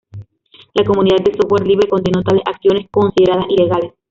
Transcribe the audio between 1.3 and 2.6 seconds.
software libre condenó tales